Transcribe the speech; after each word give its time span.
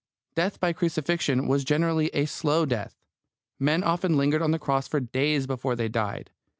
Death 0.33 0.59
by 0.59 0.73
crucifixion 0.73 1.47
was 1.47 1.63
generally 1.63 2.07
a 2.07 2.25
slow 2.25 2.65
death. 2.65 2.97
Men 3.59 3.83
often 3.83 4.17
lingered 4.17 4.41
on 4.41 4.49
the 4.49 4.57
cross 4.57 4.87
for 4.87 4.99
days 4.99 5.45
before 5.45 5.75
they 5.75 5.89
died. 5.89 6.31